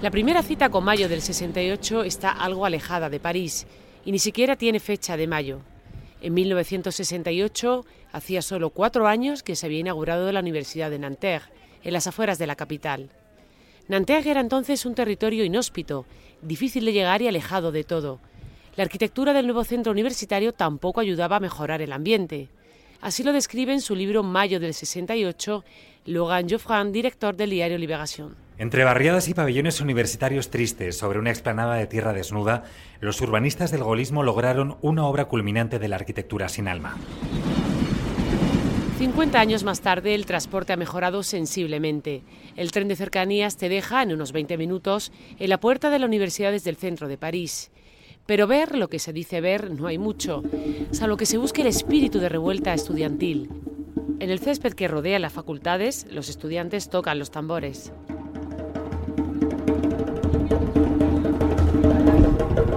La 0.00 0.10
primera 0.12 0.44
cita 0.44 0.68
con 0.68 0.84
mayo 0.84 1.08
del 1.08 1.20
68 1.20 2.04
está 2.04 2.30
algo 2.30 2.66
alejada 2.66 3.10
de 3.10 3.18
París 3.18 3.66
y 4.04 4.12
ni 4.12 4.20
siquiera 4.20 4.54
tiene 4.54 4.78
fecha 4.78 5.16
de 5.16 5.26
mayo. 5.26 5.58
En 6.20 6.34
1968 6.34 7.84
hacía 8.12 8.42
solo 8.42 8.70
cuatro 8.70 9.08
años 9.08 9.42
que 9.42 9.56
se 9.56 9.66
había 9.66 9.80
inaugurado 9.80 10.30
la 10.30 10.38
Universidad 10.38 10.88
de 10.88 11.00
Nanterre, 11.00 11.50
en 11.82 11.94
las 11.94 12.06
afueras 12.06 12.38
de 12.38 12.46
la 12.46 12.54
capital. 12.54 13.10
Nanterre 13.88 14.30
era 14.30 14.40
entonces 14.40 14.86
un 14.86 14.94
territorio 14.94 15.42
inhóspito, 15.42 16.06
difícil 16.42 16.84
de 16.84 16.92
llegar 16.92 17.22
y 17.22 17.26
alejado 17.26 17.72
de 17.72 17.82
todo. 17.82 18.20
La 18.76 18.84
arquitectura 18.84 19.32
del 19.32 19.46
nuevo 19.46 19.64
centro 19.64 19.90
universitario 19.90 20.52
tampoco 20.52 21.00
ayudaba 21.00 21.36
a 21.36 21.40
mejorar 21.40 21.82
el 21.82 21.92
ambiente. 21.92 22.50
Así 23.04 23.22
lo 23.22 23.34
describe 23.34 23.74
en 23.74 23.82
su 23.82 23.94
libro 23.94 24.22
Mayo 24.22 24.58
del 24.58 24.72
68 24.72 25.62
Laurent 26.06 26.48
Geoffrin, 26.48 26.90
director 26.90 27.36
del 27.36 27.50
diario 27.50 27.76
Libération. 27.76 28.34
Entre 28.56 28.82
barriadas 28.82 29.28
y 29.28 29.34
pabellones 29.34 29.82
universitarios 29.82 30.48
tristes 30.48 30.96
sobre 30.96 31.18
una 31.18 31.28
explanada 31.28 31.74
de 31.74 31.86
tierra 31.86 32.14
desnuda, 32.14 32.64
los 33.00 33.20
urbanistas 33.20 33.70
del 33.70 33.82
golismo 33.82 34.22
lograron 34.22 34.78
una 34.80 35.04
obra 35.04 35.26
culminante 35.26 35.78
de 35.78 35.86
la 35.86 35.96
arquitectura 35.96 36.48
sin 36.48 36.66
alma. 36.66 36.96
50 38.96 39.38
años 39.38 39.64
más 39.64 39.82
tarde, 39.82 40.14
el 40.14 40.24
transporte 40.24 40.72
ha 40.72 40.78
mejorado 40.78 41.22
sensiblemente. 41.22 42.22
El 42.56 42.72
tren 42.72 42.88
de 42.88 42.96
cercanías 42.96 43.58
te 43.58 43.68
deja 43.68 44.02
en 44.02 44.14
unos 44.14 44.32
20 44.32 44.56
minutos 44.56 45.12
en 45.38 45.50
la 45.50 45.60
puerta 45.60 45.90
de 45.90 45.98
la 45.98 46.06
universidad 46.06 46.52
desde 46.52 46.70
el 46.70 46.76
centro 46.76 47.06
de 47.06 47.18
París. 47.18 47.70
Pero 48.26 48.46
ver 48.46 48.76
lo 48.76 48.88
que 48.88 48.98
se 48.98 49.12
dice 49.12 49.40
ver 49.40 49.70
no 49.70 49.86
hay 49.86 49.98
mucho, 49.98 50.42
salvo 50.92 51.16
que 51.16 51.26
se 51.26 51.38
busque 51.38 51.60
el 51.60 51.68
espíritu 51.68 52.18
de 52.18 52.28
revuelta 52.28 52.72
estudiantil. 52.72 53.50
En 54.18 54.30
el 54.30 54.38
césped 54.38 54.72
que 54.72 54.88
rodea 54.88 55.18
las 55.18 55.32
facultades, 55.32 56.06
los 56.10 56.28
estudiantes 56.28 56.88
tocan 56.88 57.18
los 57.18 57.30
tambores. 57.30 57.92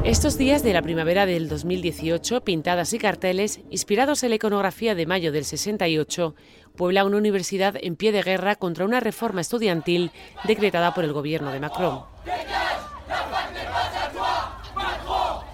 Estos 0.04 0.38
días 0.38 0.64
de 0.64 0.72
la 0.72 0.82
primavera 0.82 1.26
del 1.26 1.50
2018, 1.50 2.42
pintadas 2.42 2.94
y 2.94 2.98
carteles, 2.98 3.60
inspirados 3.70 4.24
en 4.24 4.30
la 4.30 4.36
iconografía 4.36 4.96
de 4.96 5.06
mayo 5.06 5.34
del 5.34 5.44
68, 5.44 6.34
puebla 6.78 7.04
una 7.04 7.18
universidad 7.18 7.76
en 7.82 7.98
pie 7.98 8.14
de 8.14 8.24
guerra 8.24 8.56
contra 8.56 8.86
una 8.86 9.02
reforma 9.02 9.42
estudiantil 9.42 10.12
decretada 10.46 10.94
por 10.94 11.04
el 11.04 11.12
gobierno 11.12 11.52
de 11.52 11.60
Macron. 11.60 12.04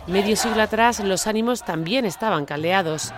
Medio 0.07 0.35
siglo 0.35 0.61
atrás, 0.61 0.99
los 0.99 1.27
ánimos 1.27 1.63
también 1.63 2.05
estaban 2.05 2.45
caldeados. 2.45 3.13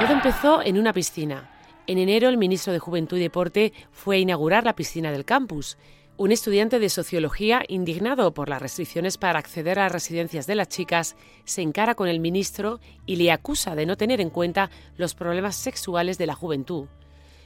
Todo 0.00 0.12
empezó 0.12 0.62
en 0.62 0.78
una 0.78 0.94
piscina. 0.94 1.50
En 1.86 1.98
enero, 1.98 2.30
el 2.30 2.38
ministro 2.38 2.72
de 2.72 2.78
Juventud 2.78 3.18
y 3.18 3.20
Deporte 3.20 3.74
fue 3.92 4.16
a 4.16 4.18
inaugurar 4.20 4.64
la 4.64 4.74
piscina 4.74 5.12
del 5.12 5.26
campus. 5.26 5.76
Un 6.16 6.32
estudiante 6.32 6.78
de 6.78 6.88
sociología, 6.88 7.62
indignado 7.68 8.32
por 8.32 8.48
las 8.48 8.62
restricciones 8.62 9.18
para 9.18 9.38
acceder 9.38 9.78
a 9.78 9.82
las 9.82 9.92
residencias 9.92 10.46
de 10.46 10.54
las 10.54 10.68
chicas, 10.68 11.16
se 11.44 11.60
encara 11.60 11.94
con 11.94 12.08
el 12.08 12.18
ministro 12.18 12.80
y 13.04 13.16
le 13.16 13.30
acusa 13.30 13.74
de 13.74 13.84
no 13.84 13.98
tener 13.98 14.22
en 14.22 14.30
cuenta 14.30 14.70
los 14.96 15.14
problemas 15.14 15.54
sexuales 15.54 16.16
de 16.16 16.26
la 16.26 16.34
juventud. 16.34 16.86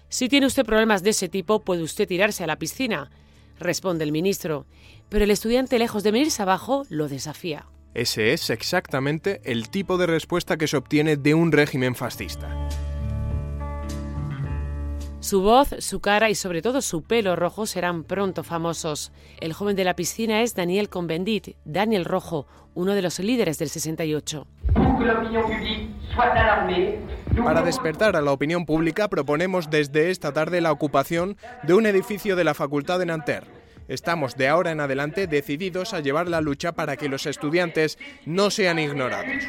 Si 0.09 0.29
tiene 0.29 0.47
usted 0.47 0.65
problemas 0.65 1.03
de 1.03 1.11
ese 1.11 1.29
tipo, 1.29 1.59
puede 1.59 1.83
usted 1.83 2.07
tirarse 2.07 2.45
a 2.45 2.47
la 2.47 2.59
piscina, 2.59 3.11
responde 3.59 4.05
el 4.05 4.13
ministro. 4.13 4.67
Pero 5.09 5.25
el 5.25 5.31
estudiante, 5.31 5.79
lejos 5.79 6.03
de 6.03 6.11
venirse 6.11 6.43
abajo, 6.43 6.85
lo 6.89 7.09
desafía. 7.09 7.67
Ese 7.95 8.33
es 8.33 8.51
exactamente 8.51 9.41
el 9.45 9.69
tipo 9.69 9.99
de 9.99 10.07
respuesta 10.07 10.57
que 10.57 10.67
se 10.67 10.77
obtiene 10.77 11.17
de 11.17 11.35
un 11.35 11.53
régimen 11.53 11.95
fascista. 11.95 12.69
Su 15.21 15.41
voz, 15.41 15.69
su 15.79 16.01
cara 16.01 16.29
y 16.29 16.35
sobre 16.35 16.61
todo 16.61 16.83
su 16.83 17.03
pelo 17.03 17.35
rojo 17.35 17.65
serán 17.65 18.05
pronto 18.05 18.43
famosos. 18.45 19.11
El 19.41 19.55
joven 19.55 19.75
de 19.75 19.85
la 19.85 19.97
piscina 19.97 20.43
es 20.43 20.55
Daniel 20.55 20.91
Convendit, 20.91 21.57
Daniel 21.65 22.05
Rojo, 22.05 22.47
uno 22.75 22.93
de 22.93 23.01
los 23.01 23.19
líderes 23.21 23.59
del 23.59 23.71
68. 23.71 24.47
Para 27.43 27.63
despertar 27.63 28.17
a 28.17 28.21
la 28.21 28.33
opinión 28.33 28.67
pública 28.67 29.09
proponemos 29.09 29.71
desde 29.71 30.11
esta 30.11 30.33
tarde 30.33 30.61
la 30.61 30.73
ocupación 30.73 31.39
de 31.63 31.73
un 31.73 31.87
edificio 31.87 32.37
de 32.37 32.45
la 32.45 32.53
Facultad 32.53 32.99
de 32.99 33.07
Nanterre. 33.07 33.64
Estamos 33.89 34.37
de 34.37 34.49
ahora 34.49 34.71
en 34.71 34.81
adelante 34.81 35.27
decididos 35.27 35.93
a 35.93 36.01
llevar 36.01 36.29
la 36.29 36.41
lucha 36.41 36.73
para 36.73 36.97
que 36.97 37.09
los 37.09 37.27
estudiantes 37.27 37.99
no 38.25 38.51
sean 38.51 38.79
ignorados. 38.79 39.45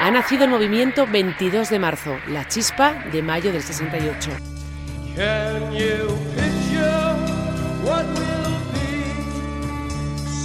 Ha 0.00 0.10
nacido 0.10 0.44
el 0.44 0.50
movimiento 0.50 1.06
22 1.06 1.70
de 1.70 1.78
marzo, 1.78 2.16
la 2.28 2.46
chispa 2.48 3.04
de 3.12 3.22
mayo 3.22 3.52
del 3.52 3.62
68. 3.62 4.30
Can 5.16 5.72
you 5.72 6.16
picture 6.36 7.14
what 7.84 8.06
will 8.06 8.54
be? 8.72 9.12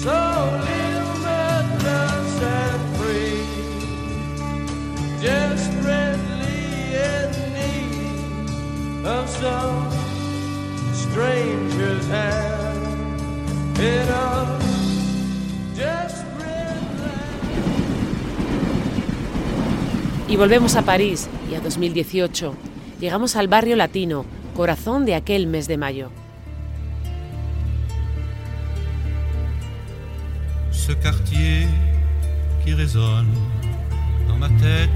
So 0.02 0.60
limitless 0.66 2.42
and 2.42 2.98
free, 2.98 3.46
desperately 5.22 6.96
in 6.98 7.30
need 7.54 9.06
of 9.06 9.30
some 9.30 9.94
Y 20.34 20.36
volvemos 20.36 20.76
a 20.76 20.82
París 20.82 21.30
y 21.52 21.54
a 21.54 21.60
2018. 21.60 22.56
Llegamos 23.00 23.36
al 23.36 23.48
barrio 23.48 23.76
latino, 23.76 24.26
corazón 24.56 25.06
de 25.06 25.14
aquel 25.14 25.46
mes 25.46 25.68
de 25.68 25.78
mayo. 25.78 26.10
ce 30.72 30.94
quartier 30.96 31.68
qui 32.66 32.74
résonne 32.74 33.28
dans 34.28 34.38
ma 34.40 34.50
tête. 34.50 34.90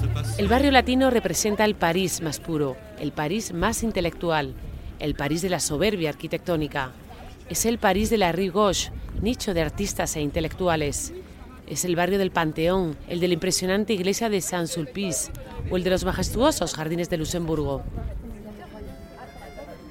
Ce 0.00 0.06
passé- 0.08 0.40
El 0.42 0.48
barrio 0.48 0.72
latino 0.72 1.08
representa 1.10 1.64
el 1.64 1.76
París 1.76 2.20
más 2.22 2.40
puro, 2.40 2.76
el 2.98 3.12
París 3.12 3.52
más 3.54 3.84
intelectual, 3.84 4.52
el 4.98 5.14
París 5.14 5.42
de 5.42 5.48
la 5.48 5.60
soberbia 5.60 6.10
arquitectónica. 6.10 6.90
Es 7.48 7.64
el 7.66 7.78
París 7.78 8.10
de 8.10 8.18
la 8.18 8.32
Rue 8.32 8.50
Gauche, 8.50 8.90
nicho 9.22 9.54
de 9.54 9.62
artistas 9.62 10.16
e 10.16 10.20
intelectuales. 10.20 11.14
Es 11.70 11.84
el 11.84 11.96
barrio 11.96 12.18
del 12.18 12.30
Panteón, 12.30 12.96
el 13.08 13.20
de 13.20 13.28
la 13.28 13.34
impresionante 13.34 13.92
iglesia 13.92 14.30
de 14.30 14.40
Saint-Sulpice 14.40 15.30
o 15.70 15.76
el 15.76 15.84
de 15.84 15.90
los 15.90 16.04
majestuosos 16.04 16.74
jardines 16.74 17.10
de 17.10 17.18
Luxemburgo. 17.18 17.82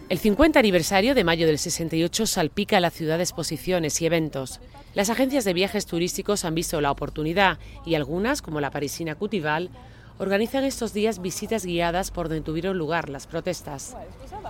El 0.09 0.17
50 0.17 0.57
aniversario 0.57 1.13
de 1.13 1.23
mayo 1.23 1.45
del 1.45 1.59
68 1.59 2.25
salpica 2.25 2.77
a 2.77 2.79
la 2.79 2.89
ciudad 2.89 3.17
de 3.17 3.23
exposiciones 3.23 4.01
y 4.01 4.07
eventos. 4.07 4.59
Las 4.95 5.11
agencias 5.11 5.45
de 5.45 5.53
viajes 5.53 5.85
turísticos 5.85 6.45
han 6.45 6.55
visto 6.55 6.81
la 6.81 6.89
oportunidad 6.89 7.59
y 7.85 7.93
algunas, 7.93 8.41
como 8.41 8.59
la 8.59 8.71
parisina 8.71 9.13
Cutival, 9.13 9.69
organizan 10.19 10.63
estos 10.63 10.93
días 10.93 11.21
visitas 11.21 11.65
guiadas 11.65 12.11
por 12.11 12.29
donde 12.29 12.43
tuvieron 12.43 12.77
lugar 12.77 13.09
las 13.09 13.27
protestas. 13.27 13.95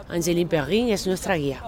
Angéline 0.10 0.48
Perrin 0.48 0.90
es 0.90 1.08
nuestra 1.08 1.36
guía. 1.36 1.62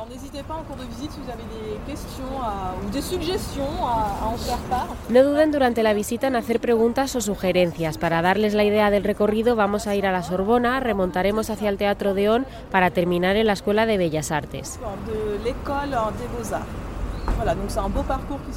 De. 5.07 5.13
No 5.13 5.23
duden 5.23 5.51
durante 5.51 5.83
la 5.83 5.93
visita 5.93 6.27
en 6.27 6.35
hacer 6.35 6.59
preguntas 6.59 7.15
o 7.15 7.21
sugerencias. 7.21 7.97
Para 7.97 8.21
darles 8.21 8.53
la 8.53 8.63
idea 8.63 8.91
del 8.91 9.03
recorrido 9.03 9.55
vamos 9.55 9.87
a 9.87 9.95
ir 9.95 10.05
a 10.05 10.11
la 10.11 10.23
Sorbona, 10.23 10.79
remontaremos 10.79 11.49
hacia 11.49 11.69
el 11.69 11.77
Teatro 11.77 12.13
Deón 12.13 12.45
para 12.71 12.91
terminar 12.91 13.35
en 13.35 13.47
la 13.47 13.53
Escuela 13.53 13.85
de 13.85 13.97
Bellas 13.97 14.31
Artes. 14.31 14.79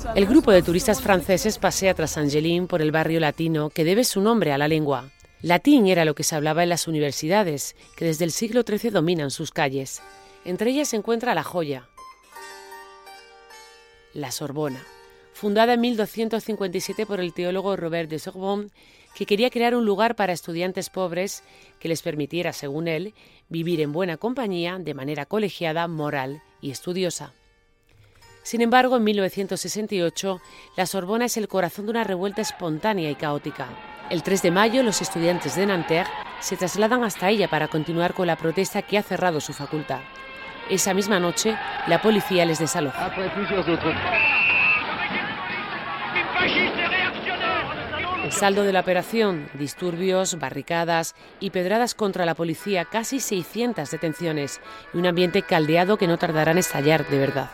de. 0.04 0.14
El 0.14 0.26
grupo 0.26 0.50
de 0.50 0.62
turistas 0.62 1.00
franceses 1.00 1.58
pasea 1.58 1.94
tras 1.94 2.16
Angéline 2.16 2.66
por 2.66 2.82
el 2.82 2.90
barrio 2.90 3.20
latino 3.20 3.70
que 3.70 3.84
debe 3.84 4.04
su 4.04 4.20
nombre 4.20 4.52
a 4.52 4.58
la 4.58 4.68
lengua. 4.68 5.04
Latín 5.42 5.88
era 5.88 6.04
lo 6.04 6.14
que 6.14 6.22
se 6.22 6.36
hablaba 6.36 6.62
en 6.62 6.68
las 6.68 6.86
universidades, 6.86 7.74
que 7.96 8.04
desde 8.04 8.24
el 8.24 8.30
siglo 8.30 8.62
XIII 8.62 8.90
dominan 8.90 9.32
sus 9.32 9.50
calles. 9.50 10.00
Entre 10.44 10.70
ellas 10.70 10.88
se 10.88 10.96
encuentra 10.96 11.34
La 11.34 11.42
Joya, 11.42 11.88
la 14.14 14.30
Sorbona, 14.30 14.84
fundada 15.32 15.74
en 15.74 15.80
1257 15.80 17.06
por 17.06 17.18
el 17.18 17.32
teólogo 17.32 17.76
Robert 17.76 18.08
de 18.08 18.20
Sorbonne, 18.20 18.70
que 19.16 19.26
quería 19.26 19.50
crear 19.50 19.74
un 19.74 19.84
lugar 19.84 20.14
para 20.14 20.32
estudiantes 20.32 20.90
pobres 20.90 21.42
que 21.80 21.88
les 21.88 22.02
permitiera, 22.02 22.52
según 22.52 22.86
él, 22.86 23.12
vivir 23.48 23.80
en 23.80 23.92
buena 23.92 24.18
compañía 24.18 24.78
de 24.78 24.94
manera 24.94 25.26
colegiada, 25.26 25.88
moral 25.88 26.40
y 26.60 26.70
estudiosa. 26.70 27.32
Sin 28.44 28.60
embargo, 28.60 28.96
en 28.96 29.04
1968, 29.04 30.40
la 30.76 30.86
Sorbona 30.86 31.24
es 31.24 31.36
el 31.36 31.48
corazón 31.48 31.86
de 31.86 31.90
una 31.90 32.04
revuelta 32.04 32.42
espontánea 32.42 33.10
y 33.10 33.16
caótica. 33.16 33.91
El 34.10 34.22
3 34.22 34.42
de 34.42 34.50
mayo, 34.50 34.82
los 34.82 35.00
estudiantes 35.00 35.56
de 35.56 35.66
Nanterre 35.66 36.10
se 36.40 36.56
trasladan 36.56 37.04
hasta 37.04 37.30
ella 37.30 37.48
para 37.48 37.68
continuar 37.68 38.14
con 38.14 38.26
la 38.26 38.36
protesta 38.36 38.82
que 38.82 38.98
ha 38.98 39.02
cerrado 39.02 39.40
su 39.40 39.52
facultad. 39.52 40.00
Esa 40.68 40.94
misma 40.94 41.18
noche, 41.18 41.56
la 41.86 42.00
policía 42.00 42.44
les 42.44 42.58
desaloja. 42.58 43.10
El 48.24 48.32
saldo 48.32 48.62
de 48.62 48.72
la 48.72 48.80
operación, 48.80 49.48
disturbios, 49.54 50.38
barricadas 50.38 51.14
y 51.40 51.50
pedradas 51.50 51.94
contra 51.94 52.24
la 52.24 52.34
policía, 52.34 52.84
casi 52.84 53.20
600 53.20 53.90
detenciones 53.90 54.60
y 54.94 54.98
un 54.98 55.06
ambiente 55.06 55.42
caldeado 55.42 55.96
que 55.96 56.06
no 56.06 56.18
tardará 56.18 56.52
en 56.52 56.58
estallar 56.58 57.06
de 57.08 57.18
verdad. 57.18 57.50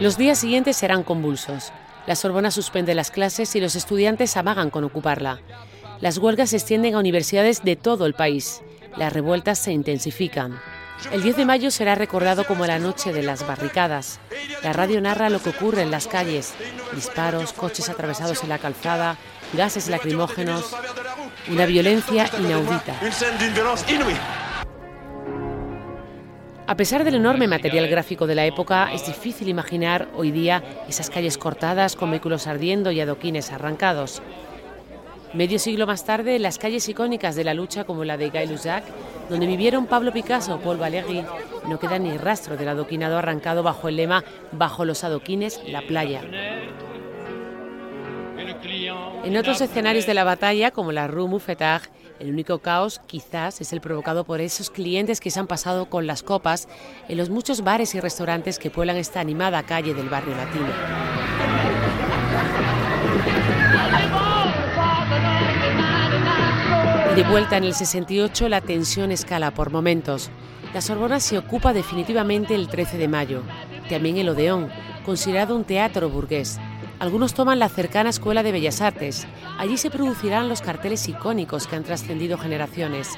Los 0.00 0.16
días 0.16 0.38
siguientes 0.38 0.76
serán 0.76 1.02
convulsos. 1.02 1.72
La 2.06 2.16
Sorbona 2.16 2.50
suspende 2.50 2.94
las 2.94 3.10
clases 3.10 3.54
y 3.56 3.60
los 3.60 3.76
estudiantes 3.76 4.36
amagan 4.36 4.70
con 4.70 4.84
ocuparla. 4.84 5.40
Las 6.00 6.18
huelgas 6.18 6.50
se 6.50 6.56
extienden 6.56 6.94
a 6.94 6.98
universidades 6.98 7.62
de 7.62 7.76
todo 7.76 8.06
el 8.06 8.14
país. 8.14 8.62
Las 8.96 9.12
revueltas 9.12 9.58
se 9.58 9.72
intensifican. 9.72 10.60
El 11.12 11.22
10 11.22 11.36
de 11.36 11.44
mayo 11.44 11.70
será 11.70 11.94
recordado 11.94 12.44
como 12.46 12.66
la 12.66 12.78
noche 12.78 13.12
de 13.12 13.22
las 13.22 13.46
barricadas. 13.46 14.20
La 14.62 14.72
radio 14.72 15.00
narra 15.00 15.30
lo 15.30 15.42
que 15.42 15.50
ocurre 15.50 15.82
en 15.82 15.90
las 15.90 16.06
calles. 16.06 16.54
Disparos, 16.94 17.52
coches 17.52 17.88
atravesados 17.88 18.42
en 18.42 18.48
la 18.48 18.58
calzada, 18.58 19.16
gases 19.52 19.88
lacrimógenos, 19.88 20.74
una 21.48 21.66
violencia 21.66 22.30
inaudita. 22.38 22.94
A 26.66 26.76
pesar 26.78 27.04
del 27.04 27.16
enorme 27.16 27.46
material 27.46 27.86
gráfico 27.88 28.26
de 28.26 28.34
la 28.34 28.46
época, 28.46 28.90
es 28.94 29.06
difícil 29.06 29.48
imaginar 29.48 30.08
hoy 30.16 30.30
día 30.30 30.62
esas 30.88 31.10
calles 31.10 31.36
cortadas 31.36 31.94
con 31.94 32.10
vehículos 32.10 32.46
ardiendo 32.46 32.90
y 32.90 33.02
adoquines 33.02 33.52
arrancados. 33.52 34.22
Medio 35.34 35.58
siglo 35.58 35.86
más 35.86 36.06
tarde, 36.06 36.38
las 36.38 36.56
calles 36.56 36.88
icónicas 36.88 37.36
de 37.36 37.44
la 37.44 37.52
lucha 37.52 37.84
como 37.84 38.04
la 38.04 38.16
de 38.16 38.30
Gay 38.30 38.46
Lussac, 38.46 38.82
donde 39.28 39.46
vivieron 39.46 39.84
Pablo 39.84 40.10
Picasso 40.10 40.54
o 40.54 40.58
Paul 40.58 40.78
Valéry, 40.78 41.22
no 41.68 41.78
queda 41.78 41.98
ni 41.98 42.16
rastro 42.16 42.56
del 42.56 42.68
adoquinado 42.68 43.18
arrancado 43.18 43.62
bajo 43.62 43.88
el 43.88 43.96
lema 43.96 44.24
Bajo 44.52 44.86
los 44.86 45.04
adoquines, 45.04 45.60
la 45.68 45.82
playa. 45.82 46.22
En 49.22 49.36
otros 49.36 49.60
escenarios 49.60 50.06
de 50.06 50.14
la 50.14 50.24
batalla, 50.24 50.70
como 50.70 50.92
la 50.92 51.08
Rue 51.08 51.28
Mouffetard, 51.28 51.82
el 52.24 52.30
único 52.30 52.58
caos 52.60 53.02
quizás 53.06 53.60
es 53.60 53.74
el 53.74 53.82
provocado 53.82 54.24
por 54.24 54.40
esos 54.40 54.70
clientes 54.70 55.20
que 55.20 55.30
se 55.30 55.40
han 55.40 55.46
pasado 55.46 55.90
con 55.90 56.06
las 56.06 56.22
copas 56.22 56.68
en 57.06 57.18
los 57.18 57.28
muchos 57.28 57.62
bares 57.62 57.94
y 57.94 58.00
restaurantes 58.00 58.58
que 58.58 58.70
pueblan 58.70 58.96
esta 58.96 59.20
animada 59.20 59.62
calle 59.62 59.92
del 59.92 60.08
barrio 60.08 60.34
latino. 60.34 60.68
De 67.14 67.22
vuelta 67.24 67.58
en 67.58 67.64
el 67.64 67.74
68 67.74 68.48
la 68.48 68.62
tensión 68.62 69.12
escala 69.12 69.52
por 69.52 69.70
momentos. 69.70 70.30
La 70.72 70.80
Sorbona 70.80 71.20
se 71.20 71.36
ocupa 71.36 71.74
definitivamente 71.74 72.54
el 72.54 72.68
13 72.68 72.96
de 72.96 73.06
mayo. 73.06 73.42
También 73.90 74.16
el 74.16 74.30
Odeón, 74.30 74.70
considerado 75.04 75.54
un 75.54 75.64
teatro 75.64 76.08
burgués. 76.08 76.58
Algunos 77.04 77.34
toman 77.34 77.58
la 77.58 77.68
cercana 77.68 78.08
Escuela 78.08 78.42
de 78.42 78.50
Bellas 78.50 78.80
Artes. 78.80 79.26
Allí 79.58 79.76
se 79.76 79.90
producirán 79.90 80.48
los 80.48 80.62
carteles 80.62 81.06
icónicos 81.06 81.66
que 81.66 81.76
han 81.76 81.84
trascendido 81.84 82.38
generaciones. 82.38 83.10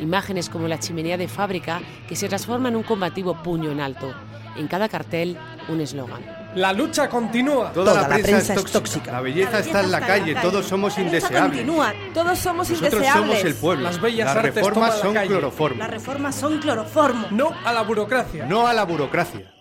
Imágenes 0.00 0.48
como 0.48 0.66
la 0.66 0.78
chimenea 0.78 1.18
de 1.18 1.28
fábrica 1.28 1.82
que 2.08 2.16
se 2.16 2.26
transforma 2.26 2.70
en 2.70 2.76
un 2.76 2.84
combativo 2.84 3.34
puño 3.42 3.70
en 3.70 3.82
alto. 3.82 4.14
En 4.56 4.66
cada 4.66 4.88
cartel, 4.88 5.36
un 5.68 5.78
eslogan. 5.82 6.22
La 6.54 6.72
lucha 6.72 7.06
continúa. 7.10 7.70
Toda, 7.72 8.08
la, 8.08 8.16
prensa, 8.16 8.54
es, 8.54 8.64
tóxica. 8.64 9.12
La 9.12 9.20
belleza 9.20 9.58
está 9.58 9.82
en 9.82 9.90
la 9.90 10.00
calle. 10.00 10.34
Todos 10.36 10.64
somos 10.64 10.96
indeseables. 10.96 11.42
Continúa. 11.42 11.92
Todos 12.14 12.38
somos 12.38 12.70
Nosotros 12.70 12.94
indeseables. 12.94 13.28
somos 13.40 13.44
el 13.44 13.54
pueblo. 13.56 13.84
Las 13.84 14.00
bellas 14.00 14.26
Las 14.26 14.36
artes 14.36 14.54
reformas 14.54 14.72
toman 14.72 14.90
la 14.96 15.04
son 15.04 15.14
calle. 15.14 15.28
cloroformo. 15.28 15.78
Las 15.80 15.90
reformas 15.90 16.34
son 16.34 16.58
cloroformo. 16.60 17.26
No 17.30 17.52
a 17.62 17.74
la 17.74 17.82
burocracia. 17.82 18.46
No 18.46 18.66
a 18.66 18.72
la 18.72 18.84
burocracia. 18.84 19.53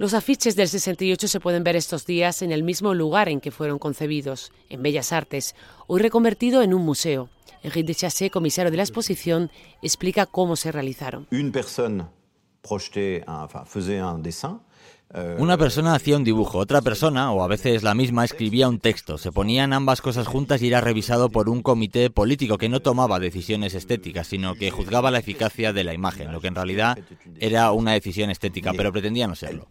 Los 0.00 0.14
afiches 0.14 0.56
del 0.56 0.66
68 0.66 1.28
se 1.28 1.40
pueden 1.40 1.62
ver 1.62 1.76
estos 1.76 2.06
días 2.06 2.40
en 2.40 2.52
el 2.52 2.62
mismo 2.62 2.94
lugar 2.94 3.28
en 3.28 3.38
que 3.38 3.50
fueron 3.50 3.78
concebidos, 3.78 4.50
en 4.70 4.82
Bellas 4.82 5.12
Artes, 5.12 5.54
hoy 5.88 6.00
reconvertido 6.00 6.62
en 6.62 6.72
un 6.72 6.82
museo. 6.86 7.28
Henri 7.62 7.82
de 7.82 7.94
Chassé, 7.94 8.30
comisario 8.30 8.70
de 8.70 8.78
la 8.78 8.82
exposición, 8.84 9.50
explica 9.82 10.24
cómo 10.24 10.56
se 10.56 10.72
realizaron. 10.72 11.26
Une 11.30 11.52
personne 11.52 12.06
projetait, 12.62 13.22
un- 13.28 13.44
enfin, 13.44 13.66
faisait 13.66 14.00
un 14.00 14.22
dessin. 14.22 14.60
Euh, 15.14 15.36
Una 15.38 15.56
persona 15.56 15.94
hacía 15.94 16.16
un 16.16 16.24
dibujo, 16.24 16.58
otra 16.58 16.82
persona, 16.82 17.32
o 17.32 17.42
a 17.42 17.48
veces 17.48 17.82
la 17.82 17.94
misma, 17.94 18.24
escribía 18.24 18.68
un 18.68 18.78
texto. 18.78 19.18
Se 19.18 19.32
ponían 19.32 19.72
ambas 19.72 20.00
cosas 20.02 20.26
juntas 20.26 20.62
y 20.62 20.68
era 20.68 20.80
revisado 20.80 21.30
por 21.30 21.48
un 21.48 21.62
comité 21.62 22.10
político 22.10 22.58
que 22.58 22.68
no 22.68 22.80
tomaba 22.80 23.18
decisiones 23.18 23.74
estéticas, 23.74 24.26
sino 24.26 24.54
que 24.54 24.70
juzgaba 24.70 25.10
la 25.10 25.18
eficacia 25.18 25.72
de 25.72 25.84
la 25.84 25.94
imagen, 25.94 26.32
lo 26.32 26.40
que 26.40 26.48
en 26.48 26.54
realidad 26.54 26.98
era 27.38 27.72
una 27.72 27.92
decisión 27.92 28.30
estética, 28.30 28.72
pero 28.76 28.92
pretendía 28.92 29.26
no 29.26 29.34
serlo. 29.34 29.66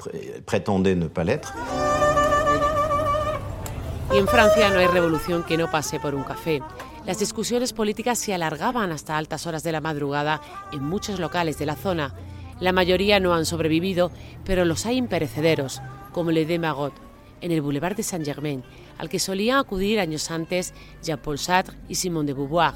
Y 4.11 4.17
en 4.17 4.27
Francia 4.27 4.69
no 4.71 4.79
hay 4.79 4.87
revolución 4.87 5.43
que 5.43 5.55
no 5.57 5.69
pase 5.69 5.99
por 5.99 6.15
un 6.15 6.23
café. 6.23 6.61
Las 7.05 7.19
discusiones 7.19 7.73
políticas 7.73 8.17
se 8.17 8.33
alargaban 8.33 8.91
hasta 8.91 9.17
altas 9.17 9.45
horas 9.45 9.63
de 9.63 9.71
la 9.71 9.81
madrugada 9.81 10.41
en 10.71 10.83
muchos 10.83 11.19
locales 11.19 11.57
de 11.59 11.65
la 11.65 11.75
zona. 11.75 12.13
La 12.59 12.73
mayoría 12.73 13.19
no 13.19 13.33
han 13.33 13.45
sobrevivido, 13.45 14.11
pero 14.43 14.65
los 14.65 14.85
hay 14.85 14.97
imperecederos, 14.97 15.81
como 16.11 16.31
Le 16.31 16.45
de 16.45 16.59
Magot, 16.59 16.93
en 17.39 17.51
el 17.51 17.61
Boulevard 17.61 17.95
de 17.95 18.03
Saint-Germain, 18.03 18.63
al 18.97 19.09
que 19.09 19.19
solían 19.19 19.59
acudir 19.59 19.99
años 19.99 20.29
antes 20.29 20.73
Jean-Paul 21.01 21.39
Sartre 21.39 21.77
y 21.87 21.95
Simone 21.95 22.27
de 22.27 22.33
Beauvoir. 22.33 22.73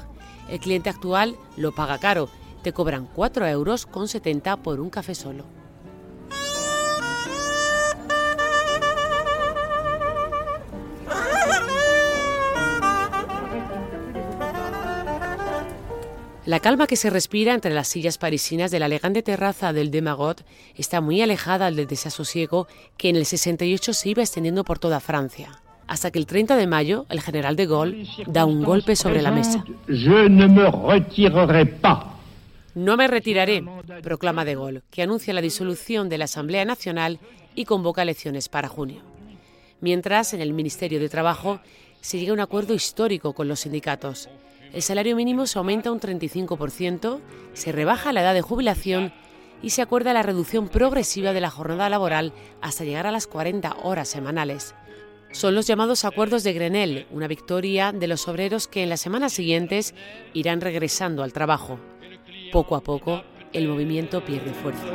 El 0.48 0.58
cliente 0.58 0.88
actual 0.88 1.36
lo 1.56 1.74
paga 1.74 1.98
caro, 1.98 2.30
te 2.62 2.72
cobran 2.72 3.06
4 3.14 3.46
euros 3.46 3.84
con 3.84 4.08
70 4.08 4.56
por 4.58 4.80
un 4.80 4.88
café 4.88 5.14
solo. 5.14 5.44
La 16.46 16.60
calma 16.60 16.86
que 16.86 16.96
se 16.96 17.08
respira 17.08 17.54
entre 17.54 17.72
las 17.72 17.88
sillas 17.88 18.18
parisinas 18.18 18.70
de 18.70 18.78
la 18.78 18.84
elegante 18.84 19.22
terraza 19.22 19.72
del 19.72 19.90
de 19.90 20.02
Magot 20.02 20.44
está 20.76 21.00
muy 21.00 21.22
alejada 21.22 21.70
del 21.70 21.86
desasosiego 21.86 22.68
que 22.98 23.08
en 23.08 23.16
el 23.16 23.24
68 23.24 23.94
se 23.94 24.10
iba 24.10 24.22
extendiendo 24.22 24.62
por 24.62 24.78
toda 24.78 25.00
Francia. 25.00 25.58
Hasta 25.86 26.10
que 26.10 26.18
el 26.18 26.26
30 26.26 26.56
de 26.56 26.66
mayo, 26.66 27.06
el 27.08 27.22
general 27.22 27.56
de 27.56 27.66
Gaulle 27.66 28.06
da 28.26 28.44
un 28.44 28.62
golpe 28.62 28.94
sobre 28.94 29.22
la 29.22 29.30
mesa. 29.30 29.64
Je 29.88 30.28
ne 30.28 30.46
me 30.46 30.70
retirerai 30.70 31.64
pas. 31.80 32.04
No 32.74 32.98
me 32.98 33.06
retiraré, 33.06 33.64
proclama 34.02 34.44
de 34.44 34.54
Gaulle, 34.54 34.82
que 34.90 35.02
anuncia 35.02 35.32
la 35.32 35.40
disolución 35.40 36.10
de 36.10 36.18
la 36.18 36.24
Asamblea 36.26 36.66
Nacional 36.66 37.20
y 37.54 37.64
convoca 37.64 38.02
elecciones 38.02 38.50
para 38.50 38.68
junio. 38.68 39.00
Mientras, 39.80 40.34
en 40.34 40.42
el 40.42 40.52
Ministerio 40.52 41.00
de 41.00 41.08
Trabajo 41.08 41.60
se 42.02 42.18
llega 42.18 42.32
a 42.32 42.34
un 42.34 42.40
acuerdo 42.40 42.74
histórico 42.74 43.32
con 43.32 43.48
los 43.48 43.60
sindicatos. 43.60 44.28
El 44.74 44.82
salario 44.82 45.14
mínimo 45.14 45.46
se 45.46 45.56
aumenta 45.56 45.92
un 45.92 46.00
35%, 46.00 47.20
se 47.52 47.70
rebaja 47.70 48.12
la 48.12 48.22
edad 48.22 48.34
de 48.34 48.42
jubilación 48.42 49.12
y 49.62 49.70
se 49.70 49.82
acuerda 49.82 50.12
la 50.12 50.24
reducción 50.24 50.68
progresiva 50.68 51.32
de 51.32 51.40
la 51.40 51.48
jornada 51.48 51.88
laboral 51.88 52.32
hasta 52.60 52.82
llegar 52.82 53.06
a 53.06 53.12
las 53.12 53.28
40 53.28 53.76
horas 53.84 54.08
semanales. 54.08 54.74
Son 55.30 55.54
los 55.54 55.68
llamados 55.68 56.04
acuerdos 56.04 56.42
de 56.42 56.54
Grenelle, 56.54 57.06
una 57.12 57.28
victoria 57.28 57.92
de 57.92 58.08
los 58.08 58.26
obreros 58.26 58.66
que 58.66 58.82
en 58.82 58.88
las 58.88 59.00
semanas 59.00 59.32
siguientes 59.32 59.94
irán 60.32 60.60
regresando 60.60 61.22
al 61.22 61.32
trabajo. 61.32 61.78
Poco 62.50 62.74
a 62.74 62.80
poco, 62.80 63.22
el 63.52 63.68
movimiento 63.68 64.24
pierde 64.24 64.52
fuerza. 64.54 64.86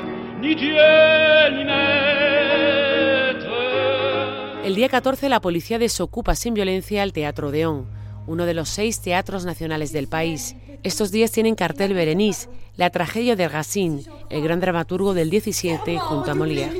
El 4.66 4.76
día 4.76 4.90
14 4.90 5.30
la 5.30 5.40
policía 5.40 5.80
desocupa 5.80 6.36
sin 6.36 6.54
violencia 6.54 7.02
el 7.02 7.14
Teatro 7.14 7.48
Odeón, 7.48 7.99
uno 8.30 8.46
de 8.46 8.54
los 8.54 8.70
seis 8.70 9.02
teatros 9.02 9.44
nacionales 9.44 9.92
del 9.92 10.08
país. 10.08 10.56
Estos 10.84 11.10
días 11.10 11.32
tienen 11.32 11.56
cartel 11.56 11.96
Berenice, 11.96 12.48
la 12.78 12.92
tragedia 12.92 13.36
de 13.36 13.50
Racine, 13.50 14.04
el 14.30 14.44
gran 14.44 14.60
dramaturgo 14.60 15.16
del 15.16 15.32
17 15.32 15.98
junto 15.98 16.32
a 16.32 16.36
Molière. 16.36 16.72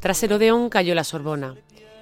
Tras 0.00 0.22
el 0.22 0.32
Odeón 0.32 0.70
cayó 0.70 0.94
la 0.94 1.04
Sorbona. 1.04 1.54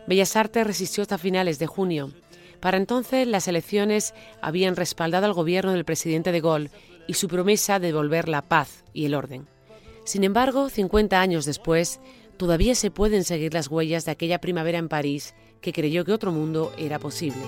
Bellas 0.07 0.37
Artes 0.37 0.65
resistió 0.65 1.03
hasta 1.03 1.19
finales 1.19 1.59
de 1.59 1.67
junio. 1.67 2.13
Para 2.61 2.77
entonces 2.77 3.27
las 3.27 3.49
elecciones 3.49 4.15
habían 4.41 4.77
respaldado 4.77 5.27
al 5.27 5.33
gobierno 5.33 5.73
del 5.73 5.85
presidente 5.85 6.31
de 6.31 6.41
Gaulle 6.41 6.71
y 7.09 7.15
su 7.15 7.27
promesa 7.27 7.81
de 7.81 7.89
devolver 7.89 8.29
la 8.29 8.43
paz 8.43 8.85
y 8.93 9.07
el 9.07 9.17
orden. 9.17 9.49
Sin 10.05 10.23
embargo, 10.23 10.71
50 10.71 11.21
años 11.21 11.45
después, 11.47 12.01
todavía 12.39 12.75
se 12.75 12.91
pueden 12.91 13.25
seguir 13.25 13.53
las 13.53 13.69
huellas 13.69 14.07
de 14.07 14.13
aquella 14.13 14.41
primavera 14.41 14.79
en 14.79 14.89
París 14.89 15.35
que 15.61 15.73
creyó 15.73 16.05
que 16.05 16.13
otro 16.13 16.33
mundo 16.33 16.73
era 16.79 16.99
posible. 16.99 17.43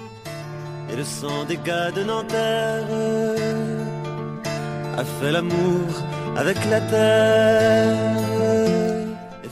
Et 0.91 0.97
le 0.97 1.05
sang 1.05 1.47
des 1.47 1.59
gars 1.65 1.93
de 1.93 2.03
Nanterre 2.03 2.85
a 4.97 5.05
fait 5.05 5.31
l'amour 5.31 5.87
avec 6.37 6.59
la 6.69 6.81
terre. 6.81 8.31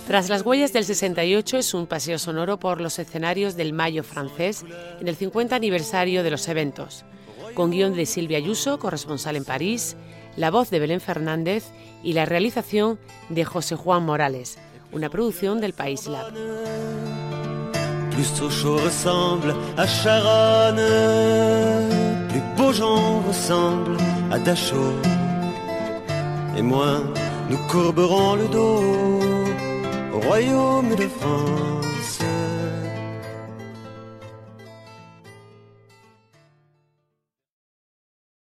Tras 0.08 0.30
las 0.30 0.40
huellas 0.40 0.72
del 0.72 0.84
68 0.84 1.58
es 1.58 1.74
un 1.74 1.86
paseo 1.86 2.18
sonoro 2.18 2.58
por 2.58 2.80
los 2.80 2.98
escenarios 2.98 3.56
del 3.56 3.74
Mayo 3.74 4.02
francés 4.02 4.64
en 5.00 5.06
el 5.06 5.16
50 5.16 5.54
aniversario 5.54 6.22
de 6.22 6.30
los 6.30 6.48
eventos, 6.48 7.04
con 7.52 7.70
guion 7.70 7.94
de 7.94 8.06
Silvia 8.06 8.38
Ayuso, 8.38 8.78
corresponsal 8.78 9.36
en 9.36 9.44
París, 9.44 9.96
la 10.34 10.50
voz 10.50 10.70
de 10.70 10.78
Belén 10.78 11.02
Fernández 11.02 11.64
y 12.02 12.14
la 12.14 12.24
realización 12.24 12.98
de 13.28 13.44
José 13.44 13.76
Juan 13.76 14.02
Morales, 14.02 14.58
una 14.92 15.08
producción 15.08 15.60
del 15.60 15.72
País 15.72 16.06
Lab. 16.06 16.32
Plus 18.10 18.26
Sochaux 18.26 18.78
ressemble 18.78 19.54
à 19.76 19.86
Charonne, 19.86 20.80
plus 22.28 22.42
Beaujon 22.56 23.20
ressemble 23.28 23.96
à 24.30 24.38
Dachau. 24.38 24.92
Et 26.56 26.62
moi, 26.62 27.02
nous 27.48 27.58
courberons 27.68 28.34
le 28.34 28.48
dos 28.48 28.82
au 30.14 30.20
royaume 30.20 30.94
de 30.96 31.06
France. 31.06 32.18